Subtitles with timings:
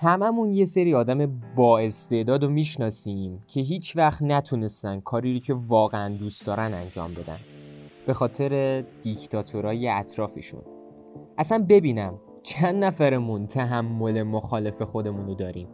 [0.00, 5.54] هممون یه سری آدم با استعداد و می‌شناسیم که هیچ وقت نتونستن کاری رو که
[5.54, 7.36] واقعا دوست دارن انجام بدن.
[8.06, 10.62] به خاطر دیکتاتورای اطرافشون.
[11.38, 15.68] اصلا ببینم چند نفرمون تحمل مخالف خودمون رو داریم.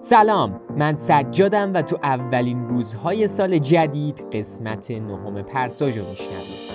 [0.00, 6.72] سلام من سجادم و تو اولین روزهای سال جدید قسمت نهم پرساژ رو میشنویم.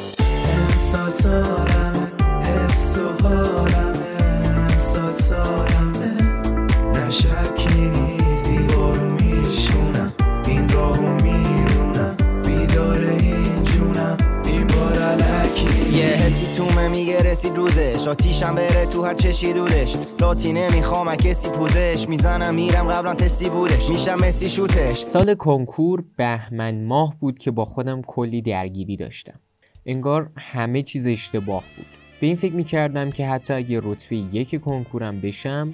[17.67, 19.95] روزش آتیشم بره تو هر چشی دودش.
[20.19, 22.05] لاتی نمی‌خوام کسی پوزش.
[22.09, 23.89] می‌زنم میرم قبلا تستی بودش.
[23.89, 24.97] میشم مسی شوتش.
[24.97, 29.39] سال کنکور بهمن ماه بود که با خودم کلی درگیری داشتم.
[29.85, 31.85] انگار همه چیز اشتباه بود.
[32.19, 35.73] به این فکر می‌کردم که حتی اگه رتبه یک کنکورم بشم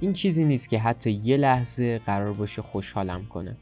[0.00, 3.56] این چیزی نیست که حتی یه لحظه قرار باشه خوشحالم کنه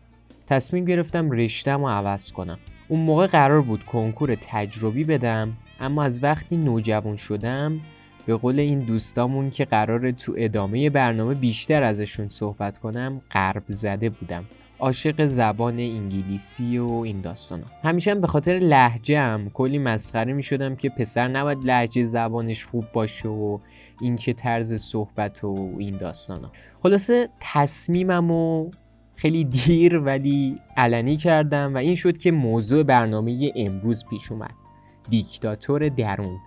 [0.47, 2.59] تصمیم گرفتم رشتم و عوض کنم.
[2.89, 5.57] اون موقع قرار بود کنکور تجربی بدم.
[5.81, 7.81] اما از وقتی نوجوان شدم
[8.27, 14.11] به قول این دوستامون که قرار تو ادامه برنامه بیشتر ازشون صحبت کنم قرب زده
[14.11, 14.45] بودم.
[14.79, 17.65] عاشق زبان انگلیسی و این داستانا.
[17.85, 22.85] همیشه هم به خاطر لحجم کلی مسخره می شدم که پسر نباید لحجه زبانش خوب
[22.93, 23.59] باشه و
[24.01, 26.53] این چه طرز صحبت و این داستانا.
[26.83, 28.71] خلاصه تصمیمم و
[29.17, 34.66] خیلی دیر ولی علنی کردم و این شد که موضوع برنامه امروز پیش اومد.
[35.09, 36.39] دیکتاتور درون.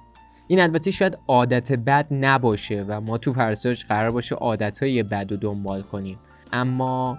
[0.47, 5.37] این البته شاید عادت بد نباشه و ما تو پرساج قرار باشه عادتهای بد رو
[5.37, 6.19] دنبال کنیم.
[6.53, 7.17] اما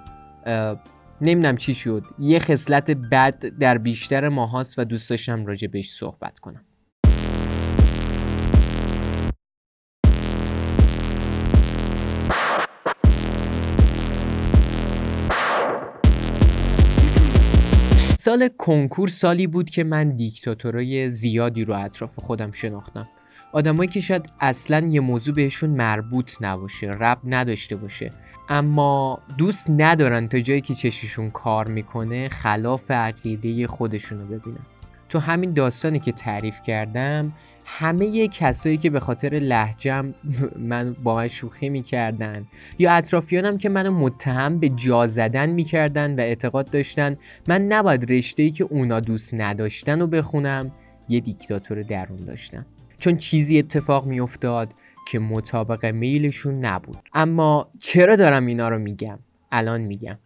[1.21, 2.05] نمی‌دونم چی شد.
[2.19, 6.65] یه خصلت بد در بیشتر ماهاست و دوست داشتم راجع بهش صحبت کنم.
[18.21, 23.09] سال کنکور سالی بود که من دیکتاتورای زیادی رو اطراف خودم شناختم.
[23.53, 28.11] آدمایی که شاید اصلا یه موضوع بهشون مربوط نباشه رب نداشته باشه.
[28.49, 34.67] اما دوست ندارن تا جایی که چششون کار می‌کنه خلاف عقیده خودشونو ببینن.
[35.09, 37.33] تو همین داستانی که تعریف کردم
[37.79, 40.15] همه کسایی که به خاطر لحجم
[40.59, 42.47] من با من شوخی می‌کردن
[42.79, 47.17] یا اطرافیانم که منو متهم به جا زدن می‌کردن و اعتقاد داشتن
[47.49, 50.73] من نباید رشته که اونا دوست نداشتن و بخونم
[51.09, 52.67] یه دیکتاتور درون داشتم.
[52.99, 54.75] چون چیزی اتفاق میافتاد
[55.09, 56.99] که مطابق میلشون نبود.
[57.15, 59.19] اما چرا دارم اینا رو میگم؟
[59.53, 60.19] الان میگم.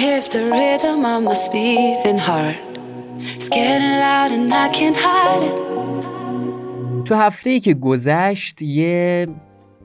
[0.00, 2.56] Is the rhythm of my speeding heart.
[3.18, 5.56] It's getting loud and I can't hide it.
[7.04, 9.26] تو هفته ای که گذشت یه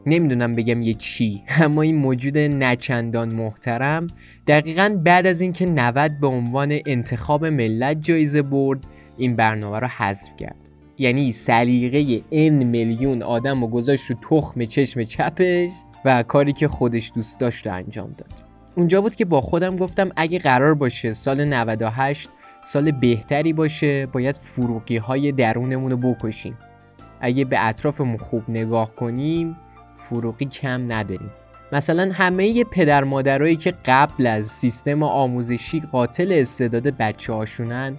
[0.05, 4.07] نمی‌دونم بگم یه چی اما این موجود نچندان محترم
[4.47, 8.79] دقیقا بعد از اینکه 90 به عنوان انتخاب ملت جایزه برد
[9.17, 15.03] این برنامه رو حذف کرد یعنی سلیقه این میلیون آدم و گذاشت رو تخم چشم
[15.03, 15.69] چپش
[16.05, 18.42] و کاری که خودش دوست داشت رو انجام داد
[18.75, 22.29] اونجا بود که با خودم گفتم اگه قرار باشه سال 98
[22.61, 26.57] سال بهتری باشه باید فروغی های درونمون رو بکشیم.
[27.21, 29.57] اگه به اطرافمون خوب نگاه کنیم
[29.95, 31.31] فروغی کم نداریم.
[31.71, 37.97] مثلا همه پدر مادرایی که قبل از سیستم آموزشی قاتل استعداد بچه هاشونن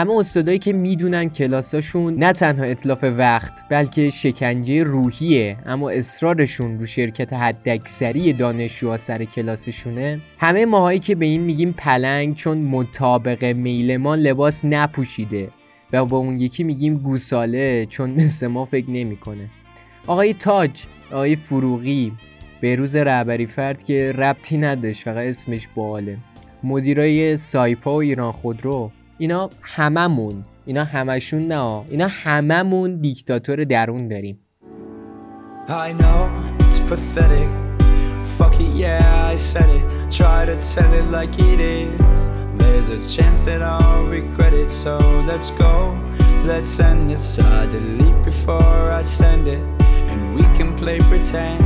[0.00, 5.56] همه استادایی که می‌دونن کلاساشون نه تنها اطلاف وقت بلکه شکنجه روحیه.
[5.66, 10.20] اما اصرارشون رو شرکت حداکثری دانشجوها سر کلاسشونه.
[10.38, 15.48] همه ماهایی که به این میگیم پلنگ چون مطابق میل ما لباس نپوشیده.
[15.92, 19.50] و با اون یکی میگیم گوساله چون مثل ما فکر نمی‌کنه.
[20.06, 22.12] آقای تاج آقای فروغی
[22.60, 26.18] به روز رهبری فرد که ربطی نداشت فقط اسمش باله.
[26.62, 28.90] مدیرای سایپا و ایران خودرو.
[29.20, 34.38] اینا هممون اینا همشون نه اینا هممون دیکتاتور درون داریم
[35.68, 36.20] I know
[36.64, 37.50] it's pathetic
[38.38, 39.84] Fuck it, yeah, I said it
[40.18, 42.18] Try to tell it like it is
[42.60, 44.94] There's a chance that I'll regret it So
[45.30, 45.74] let's go,
[46.50, 49.62] let's end this I delete before I send it
[50.10, 51.60] And we can play pretend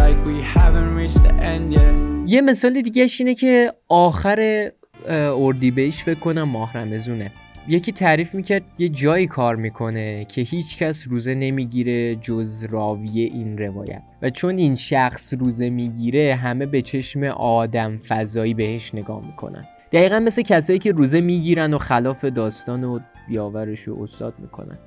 [0.00, 1.96] Like we haven't reached the end yet
[2.28, 4.70] یه مثال دیگه اینه که آخر
[5.12, 7.32] اردیبهشت فکر کنم ماه رمزونه
[7.68, 13.58] یکی تعریف می‌کرد یه جایی کار می‌کنه که هیچ کس روزه نمی‌گیره جز راوی این
[13.58, 14.02] روایت.
[14.22, 19.64] و چون این شخص روزه می‌گیره همه به چشم آدم فضایی بهش نگاه می‌کنن.
[19.92, 22.98] دقیقا مثل کسایی که روزه می‌گیرن و خلاف داستان و
[23.28, 24.78] بیاورش و استاد می‌کنن.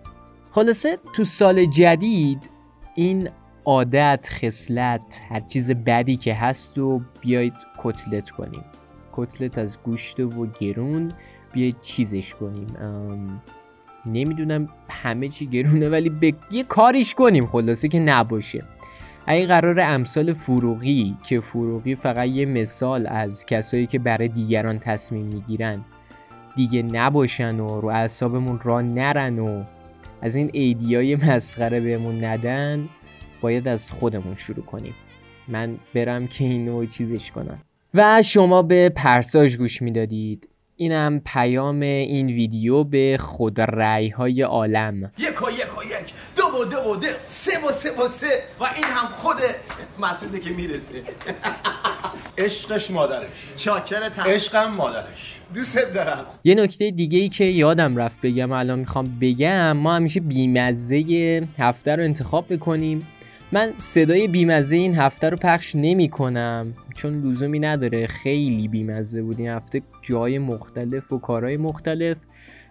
[0.51, 2.49] خلاصه تو سال جدید
[2.95, 3.29] این
[3.65, 8.63] عادت خصلت هر چیز بدی که هست و بیاید کتلت کنیم.
[9.25, 11.11] کتلت از گوشت و گرون
[11.53, 12.67] بیاید چیزش کنیم.
[14.05, 17.47] نمی‌دونم همه چی گرونه ولی به یه کاریش کنیم.
[17.47, 18.59] خلاصه که نباشه.
[19.25, 25.25] اگه قرار امثال فروغی که فروغی فقط یه مثال از کسایی که برای دیگران تصمیم
[25.25, 25.85] می‌گیرن
[26.55, 29.63] دیگه نباشن و رو اعصابمون را نرن و
[30.21, 32.89] از این ایدیای مسخره بهمون ندن
[33.41, 34.93] باید از خودمون شروع کنیم.
[35.47, 37.59] من برم که اینو چیزش کنم.
[37.93, 40.49] و شما به پرساج گوش می‌دادید.
[40.75, 45.11] اینم پیام این ویدیو به خود رعی های عالم.
[45.17, 45.77] یک و یک.
[45.77, 47.07] و یک دو و دو و دو.
[47.25, 48.27] سه و سه و سه.
[48.59, 49.37] و این هم خود
[49.99, 50.93] مسعوده که می‌رسه.
[52.37, 53.29] عشقش مادرش.
[53.57, 55.39] شاکرتم عشقم مادرش.
[55.53, 56.25] دوست دارم.
[56.43, 61.95] یه نکته دیگه ای که یادم رفت بگم الان می‌خوام بگم ما همیشه بیمزه هفته
[61.95, 63.07] رو انتخاب بکنیم
[63.51, 66.73] من صدای بیمزه این هفته رو پخش نمی کنم.
[66.95, 68.07] چون لزومی نداره.
[68.07, 69.39] خیلی بیمزه بود.
[69.39, 72.17] این هفته جای مختلف و کارهای مختلف.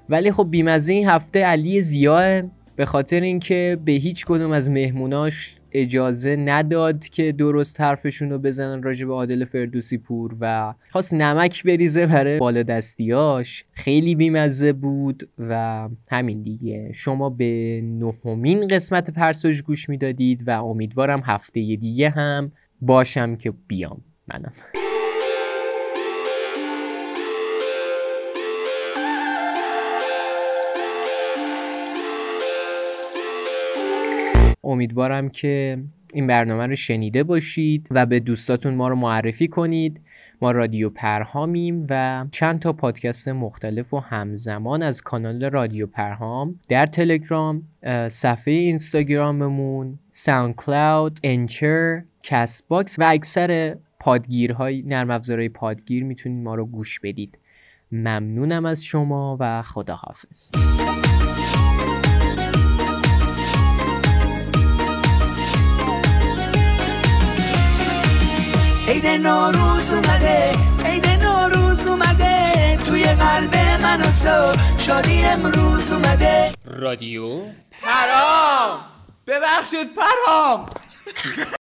[0.09, 2.43] ولی خب بیمزه این هفته علی زیاه
[2.77, 8.83] به خاطر اینکه به هیچ کدوم از مهموناش اجازه نداد که درست حرفشون رو بزنن
[8.83, 15.29] راجع به عادل فردوسی پور و خواست نمک بریزه برای بالا دستیاش خیلی بیمزه بود
[15.39, 16.93] و همین دیگه.
[16.93, 24.01] شما به نهمین قسمت پرساژ گوش می‌دادید و امیدوارم هفته دیگه هم باشم که بیام.
[24.35, 24.53] منم.
[34.69, 35.83] امیدوارم که
[36.15, 40.01] این برنامه رو شنیده باشید و به دوستاتون ما رو معرفی کنید.
[40.43, 46.87] ما رادیو پرهامیم و چند تا پادکست مختلف و همزمان از کانال رادیو پرهام در
[46.87, 47.63] تلگرام
[48.09, 57.01] صفحه اینستاگراممون SoundCloud Anchor Castbox و اکثر پادگیرهای نرم افزارهای پادگیر می‌تونید ما رو گوش
[57.01, 57.39] بدید.
[57.93, 60.53] ممنونم از شما و خداحافظ.
[68.89, 70.53] عید نوروز اومده
[70.85, 77.41] عید نوروز اومده توی قلب من و تو شادی امروز اومده رادیو
[77.83, 78.81] پرام
[79.27, 80.65] ببخشید پرام